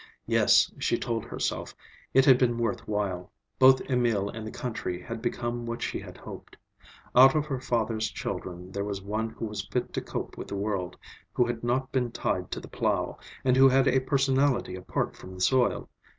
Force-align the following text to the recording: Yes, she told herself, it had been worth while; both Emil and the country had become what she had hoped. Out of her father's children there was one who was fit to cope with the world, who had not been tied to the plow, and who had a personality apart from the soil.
Yes, 0.25 0.71
she 0.79 0.97
told 0.97 1.25
herself, 1.25 1.75
it 2.11 2.25
had 2.25 2.39
been 2.39 2.57
worth 2.57 2.87
while; 2.87 3.31
both 3.59 3.81
Emil 3.81 4.29
and 4.31 4.47
the 4.47 4.51
country 4.51 4.99
had 4.99 5.21
become 5.21 5.67
what 5.67 5.83
she 5.83 5.99
had 5.99 6.17
hoped. 6.17 6.57
Out 7.15 7.35
of 7.35 7.45
her 7.45 7.59
father's 7.59 8.09
children 8.09 8.71
there 8.71 8.83
was 8.83 9.03
one 9.03 9.29
who 9.29 9.45
was 9.45 9.67
fit 9.67 9.93
to 9.93 10.01
cope 10.01 10.37
with 10.39 10.47
the 10.47 10.55
world, 10.55 10.97
who 11.33 11.45
had 11.45 11.63
not 11.63 11.91
been 11.91 12.11
tied 12.11 12.49
to 12.49 12.59
the 12.59 12.67
plow, 12.67 13.19
and 13.45 13.55
who 13.55 13.69
had 13.69 13.87
a 13.87 13.99
personality 13.99 14.73
apart 14.75 15.15
from 15.15 15.35
the 15.35 15.39
soil. 15.41 15.87